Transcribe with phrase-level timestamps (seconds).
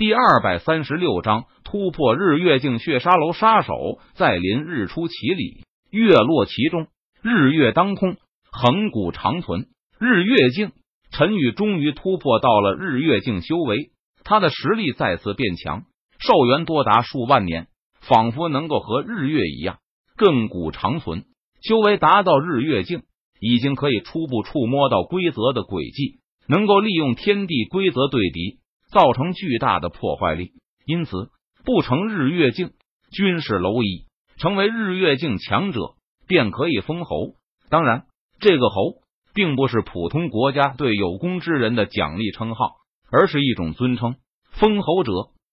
[0.00, 3.74] 第二百三十六章突破日月境血沙楼杀手
[4.14, 6.86] 在临日出其里，月落其中，
[7.20, 8.16] 日月当空，
[8.50, 9.66] 恒古长存。
[9.98, 10.72] 日月境，
[11.12, 13.90] 陈宇终于突破到了日月境修为，
[14.24, 15.82] 他的实力再次变强，
[16.18, 17.66] 寿元多达数万年，
[18.00, 19.80] 仿佛能够和日月一样
[20.16, 21.24] 亘古长存。
[21.60, 23.02] 修为达到日月境，
[23.38, 28.59] 已经可以初步触摸到规则的轨迹，能够利用天地规则对敌。
[28.90, 30.52] 造成巨大的破坏力，
[30.84, 31.30] 因此
[31.64, 32.72] 不成日月镜，
[33.12, 34.06] 均是蝼蚁。
[34.36, 37.34] 成为日月镜强者，便可以封侯。
[37.68, 38.06] 当然，
[38.40, 39.02] 这个侯
[39.34, 42.76] 并不是普通国家对有功之人的奖励称号，
[43.10, 44.16] 而是一种尊称。
[44.50, 45.12] 封侯者，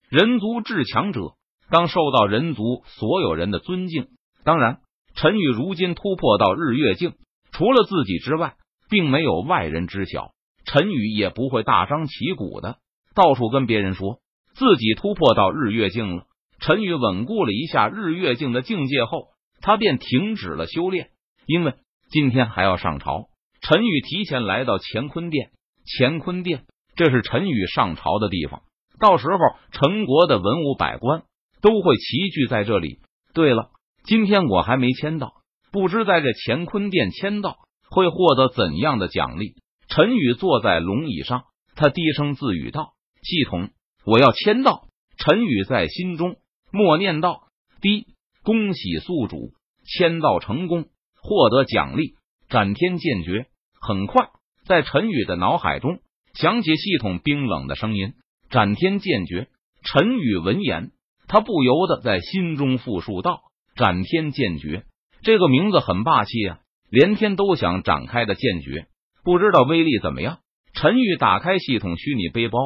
[0.09, 1.33] 人族至强者，
[1.69, 4.07] 当受到人族所有人的尊敬。
[4.45, 4.79] 当然，
[5.15, 7.13] 陈宇如今突破到日月镜，
[7.51, 8.55] 除了自己之外，
[8.89, 10.31] 并没有外人知晓。
[10.63, 12.77] 陈宇也不会大张旗鼓的。
[13.17, 14.19] 到处跟别人说
[14.53, 16.25] 自己突破到日月境了。
[16.59, 21.09] 陈宇稳固了一下日月境的境界后，他便停止了修炼，
[21.47, 21.73] 因为
[22.11, 23.29] 今天还要上朝。
[23.59, 25.49] 陈宇提前来到乾坤殿，
[25.97, 26.65] 乾坤殿
[26.95, 28.61] 这是陈宇上朝的地方，
[28.99, 29.37] 到时候
[29.71, 31.23] 陈国的文武百官
[31.59, 32.99] 都会齐聚在这里。
[33.33, 33.71] 对了，
[34.03, 35.33] 今天我还没签到，
[35.71, 37.55] 不知在这乾坤殿签到
[37.89, 39.55] 会获得怎样的奖励。
[39.87, 42.93] 陈宇坐在龙椅上，他低声自语道。
[43.27, 43.71] 系统，
[44.05, 44.87] 我要签到。
[45.17, 46.37] 陈宇在心中
[46.71, 47.49] 默念道
[47.81, 48.05] ：“第一，
[48.41, 49.51] 恭喜宿主
[49.85, 50.85] 签到成功，
[51.21, 52.13] 获得奖励
[52.47, 53.47] 斩天剑诀。”
[53.81, 54.29] 很快，
[54.65, 55.99] 在陈宇的脑海中
[56.35, 58.13] 响起系统冰冷的声音
[58.49, 59.49] ：“斩天剑诀。”
[59.83, 60.91] 陈宇闻言，
[61.27, 63.41] 他不由得在心中复述道
[63.75, 64.85] ：“斩天剑诀，
[65.21, 68.87] 这个名字很霸气啊，连天都想展开的剑诀，
[69.25, 70.39] 不知道威力怎么样？”
[70.73, 72.57] 陈宇打开系统虚拟背包。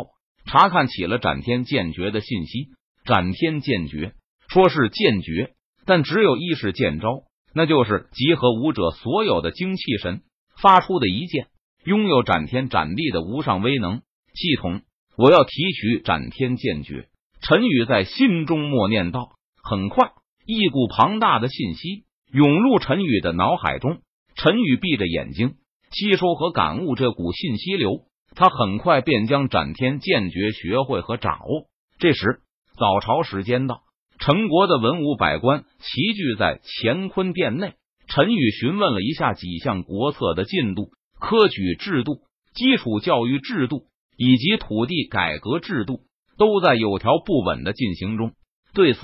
[0.45, 2.70] 查看起了斩天剑诀的信息。
[3.03, 4.14] 斩天剑诀
[4.47, 5.53] 说是剑诀，
[5.86, 10.22] 但只有一式剑招，那就是集合武者所有的精气神
[10.62, 11.47] 发出的一剑，
[11.84, 14.01] 拥有斩天斩地的无上威能。
[14.34, 14.81] 系统，
[15.18, 17.07] 我要提取斩天剑诀。
[17.41, 19.31] 陈宇在心中默念道。
[19.63, 20.12] 很快，
[20.46, 24.00] 一股庞大的信息涌入陈宇的脑海中。
[24.35, 25.56] 陈宇闭着眼睛，
[25.91, 28.06] 吸收和感悟这股信息流。
[28.36, 31.68] 他很快便将斩天剑诀学会和掌握。
[32.00, 32.42] 这时，
[32.78, 33.81] 早朝时间到，
[34.19, 37.74] 陈国的文武百官齐聚在乾坤殿内。
[38.08, 42.19] 陈宇询问了一下几项国策的进度、科举制度、
[42.53, 43.84] 基础教育制度
[44.18, 46.02] 以及土地改革制度，
[46.38, 48.34] 都在有条不紊的进行中。
[48.74, 49.00] 对此，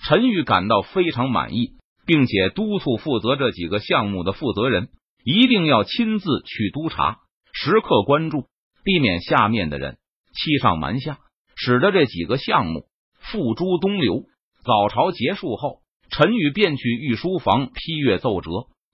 [0.00, 1.72] 陈宇感到非常满意，
[2.06, 4.88] 并且督促负责这几个项目的负责人
[5.24, 7.18] 一定要亲自去督查，
[7.52, 8.46] 时刻关注。
[8.86, 9.98] 避免下面的人
[10.32, 11.18] 欺上瞒下，
[11.56, 12.84] 使得这几个项目
[13.18, 14.26] 付诸东流。
[14.62, 18.50] 早朝结束后，陈宇便去御书房批阅奏折。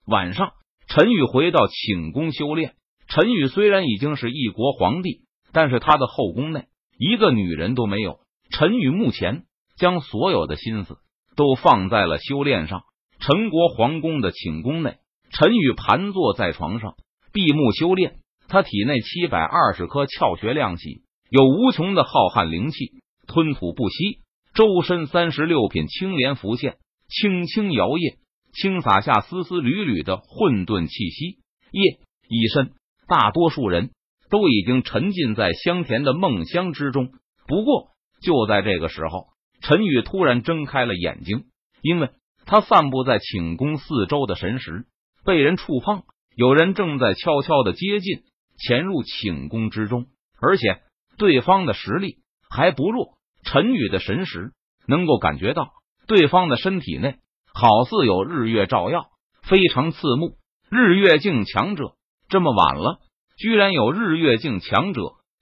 [0.07, 0.53] 晚上，
[0.87, 2.73] 陈宇回到寝宫修炼。
[3.07, 6.65] 陈宇虽然已经是一国皇帝，但是他的后宫内
[6.97, 8.17] 一个女人都没有。
[8.49, 9.43] 陈宇目前
[9.77, 10.97] 将所有的心思
[11.35, 12.81] 都放在了修炼上。
[13.19, 14.97] 陈国皇宫的寝宫内，
[15.29, 16.95] 陈宇盘坐在床上，
[17.31, 18.15] 闭目修炼。
[18.53, 24.19] 他体内七百二十颗窍穴亮起，有无穷的浩瀚灵气吞吐不息。
[24.53, 26.77] 周身三十六品青莲浮现，
[27.09, 28.17] 轻轻摇曳，
[28.53, 31.39] 轻洒下丝丝缕缕的混沌气息。
[31.71, 31.97] 夜
[32.29, 32.73] 已深，
[33.07, 33.89] 大多数人
[34.29, 37.09] 都已经沉浸在香甜的梦乡之中。
[37.47, 37.87] 不过，
[38.21, 39.29] 就在这个时候，
[39.63, 41.45] 陈宇突然睁开了眼睛，
[41.81, 42.11] 因为
[42.45, 44.85] 他散布在寝宫四周的神识
[45.25, 46.03] 被人触碰，
[46.35, 48.21] 有人正在悄悄的接近。
[48.57, 50.07] 潜入寝宫之中，
[50.39, 50.81] 而且
[51.17, 52.17] 对方的实力
[52.49, 53.17] 还不弱。
[53.43, 54.51] 陈宇的神识
[54.87, 55.71] 能够感觉到
[56.07, 57.17] 对方的身体内
[57.53, 59.07] 好似有日月照耀，
[59.41, 60.37] 非常刺目。
[60.69, 61.95] 日月境强者，
[62.29, 62.99] 这么晚了，
[63.37, 65.01] 居然有日月境强者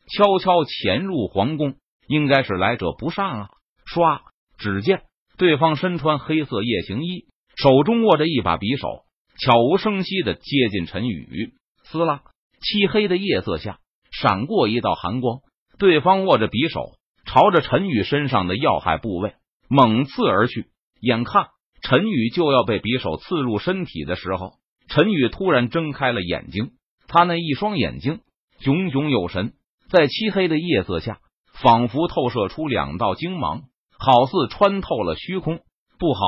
[0.09, 1.75] 悄悄潜入皇宫，
[2.07, 3.49] 应该是来者不善啊！
[3.85, 4.21] 唰，
[4.57, 5.03] 只见
[5.37, 9.05] 对方身穿黑色夜行衣，手中握着一把匕首，
[9.37, 11.53] 悄无声息的接近陈宇。
[11.83, 12.23] 撕拉。
[12.61, 13.79] 漆黑的夜色下，
[14.11, 15.39] 闪过一道寒光。
[15.79, 19.33] 对方握着匕首，朝着陈宇身上的要害部位
[19.67, 20.67] 猛刺而去。
[21.01, 21.47] 眼看
[21.81, 24.53] 陈宇就要被匕首刺入身体的时候，
[24.87, 26.73] 陈宇突然睁开了眼睛。
[27.07, 28.19] 他那一双眼睛
[28.59, 29.53] 炯炯有神，
[29.89, 31.17] 在漆黑的夜色下，
[31.53, 33.63] 仿佛透射出两道精芒，
[33.97, 35.61] 好似穿透了虚空。
[35.97, 36.21] 不好！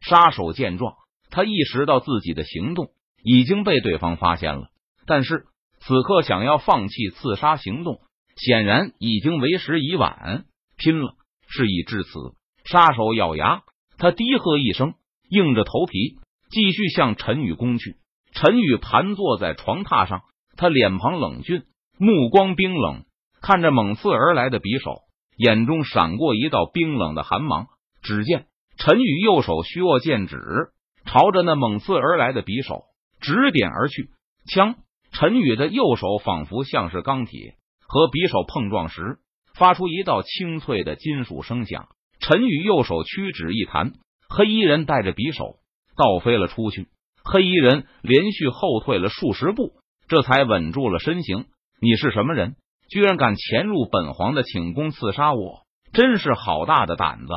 [0.00, 0.94] 杀手见状，
[1.30, 2.88] 他意识到自己的行动
[3.22, 4.68] 已经被对方发现了，
[5.06, 5.46] 但是。
[5.86, 8.00] 此刻想要放弃刺杀行动，
[8.34, 10.44] 显然已经为时已晚。
[10.76, 11.14] 拼了！
[11.46, 12.10] 事已至此，
[12.64, 13.62] 杀手咬牙，
[13.96, 14.94] 他低喝一声，
[15.30, 16.16] 硬着头皮
[16.50, 17.98] 继续向陈宇攻去。
[18.32, 20.22] 陈宇盘坐在床榻上，
[20.56, 21.62] 他脸庞冷峻，
[21.98, 23.04] 目光冰冷，
[23.40, 25.02] 看着猛刺而来的匕首，
[25.36, 27.68] 眼中闪过一道冰冷的寒芒。
[28.02, 28.46] 只见
[28.76, 30.36] 陈宇右手虚握剑指，
[31.04, 32.82] 朝着那猛刺而来的匕首
[33.20, 34.10] 指点而去。
[34.52, 34.74] 枪！
[35.18, 37.56] 陈宇的右手仿佛像是钢铁，
[37.88, 39.16] 和匕首碰撞时。
[39.54, 41.88] 发出一道清脆的金属声响，
[42.20, 43.94] 陈宇右手屈指一弹，
[44.28, 45.56] 黑衣人带着匕首
[45.96, 46.88] 倒飞了出去。
[47.24, 49.72] 黑衣人连续后退了数十步，
[50.06, 51.46] 这才稳住了身形。
[51.80, 52.56] 你是什么人？
[52.90, 55.62] 居然敢潜入本皇的寝宫刺杀我，
[55.94, 57.32] 真是好大的胆子！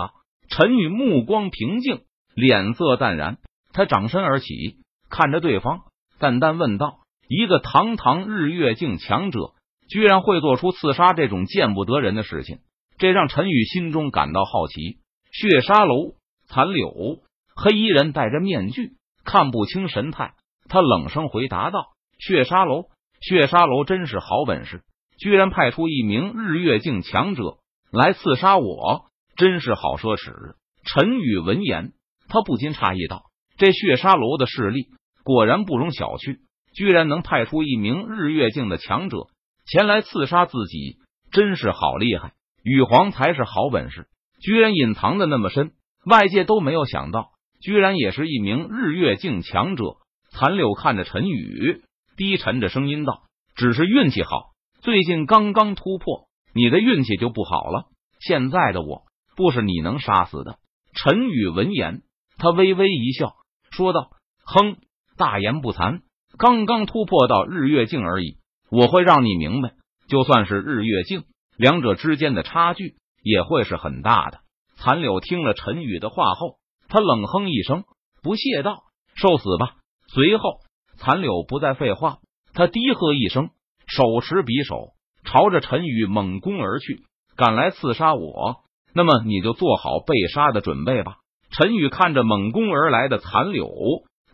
[0.50, 2.02] 陈宇目光平静，
[2.36, 3.38] 脸色淡然，
[3.72, 5.84] 他掌身而起，看着对方，
[6.20, 6.99] 淡淡问道
[7.30, 9.54] ：“一个堂堂日月境强者。”
[9.90, 12.60] 居然会做出刺杀这种见不得人的事情，
[13.00, 15.00] 这让陈宇心中感到好奇。
[15.32, 16.14] 血沙楼
[16.46, 17.24] 残柳
[17.56, 18.92] 黑衣人戴着面具，
[19.26, 20.36] 看不清神态。
[20.68, 21.88] 他冷声回答道
[22.22, 22.84] ：“血沙楼，
[23.20, 24.84] 血沙楼真是好本事，
[25.18, 27.58] 居然派出一名日月境强者
[27.92, 29.06] 来刺杀我，
[29.38, 30.54] 真是好奢侈。”
[30.86, 31.94] 陈宇闻言，
[32.28, 33.24] 他不禁诧异道
[33.58, 34.90] ：“这血沙楼的势力
[35.24, 36.38] 果然不容小觑，
[36.74, 39.18] 居然能派出一名日月境的强者。”
[39.66, 40.98] 前来刺杀自己，
[41.32, 42.34] 真是好厉害！
[42.64, 44.08] 羽皇才是好本事，
[44.42, 45.74] 居然隐藏的那么深，
[46.06, 47.30] 外界都没有想到，
[47.62, 49.98] 居然也是一名日月境强者。
[50.32, 51.82] 残柳看着陈宇，
[52.18, 53.24] 低沉着声音道
[53.56, 57.86] ：“只是运气好，最近刚刚突破，你的运气就不好了。
[58.20, 59.04] 现在的我，
[59.36, 60.58] 不是你能杀死的。”
[60.94, 62.02] 陈宇闻言，
[62.38, 63.36] 他微微一笑，
[63.70, 64.10] 说道
[64.44, 64.78] ：“哼，
[65.16, 66.02] 大言不惭，
[66.40, 68.38] 刚刚突破到日月境而已。”
[68.72, 69.72] 我会让你明白，
[70.08, 71.24] 就算是日月镜，
[71.58, 74.42] 两者之间的差距也会是很大的。
[74.76, 76.58] 残柳听了陈宇的话后，
[76.88, 77.84] 他冷哼一声，
[78.22, 78.84] 不屑道
[79.18, 79.78] ：“受死吧！”
[80.14, 80.60] 随后，
[80.98, 82.20] 残柳不再废话，
[82.54, 83.50] 他低喝一声，
[83.88, 84.94] 手持匕首
[85.24, 87.04] 朝着陈宇猛攻而去。
[87.36, 88.58] 敢来刺杀我，
[88.94, 91.16] 那么你就做好被杀的准备吧。
[91.50, 93.68] 陈宇看着猛攻而来的残柳，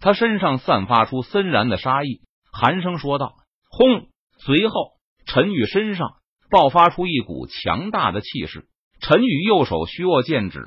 [0.06, 2.22] 他身上散发出森然的杀意，
[2.52, 3.38] 寒声说道
[3.72, 4.07] ：“轰！”
[4.38, 4.92] 随后，
[5.25, 6.18] 陈宇身上
[6.52, 8.68] 爆发出一股强大的气势。
[9.02, 10.62] 陈宇右手虚握剑指，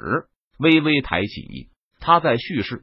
[0.59, 1.69] 微微抬起，
[2.01, 2.83] 他在蓄势。